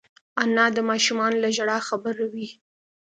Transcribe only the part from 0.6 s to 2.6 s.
د ماشومانو له ژړا خبروي